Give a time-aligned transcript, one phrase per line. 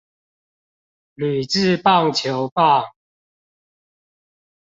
[1.13, 2.85] 鋁製棒球棒